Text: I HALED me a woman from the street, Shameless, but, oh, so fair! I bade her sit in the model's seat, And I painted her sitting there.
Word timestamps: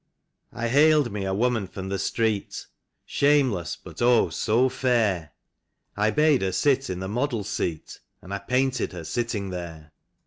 I 0.51 0.65
HALED 0.67 1.11
me 1.11 1.25
a 1.25 1.33
woman 1.35 1.67
from 1.67 1.89
the 1.89 1.99
street, 1.99 2.65
Shameless, 3.05 3.75
but, 3.75 4.01
oh, 4.01 4.29
so 4.31 4.67
fair! 4.67 5.33
I 5.95 6.09
bade 6.09 6.41
her 6.41 6.51
sit 6.53 6.89
in 6.89 6.99
the 6.99 7.07
model's 7.07 7.49
seat, 7.49 7.99
And 8.19 8.33
I 8.33 8.39
painted 8.39 8.93
her 8.93 9.03
sitting 9.03 9.51
there. 9.51 9.91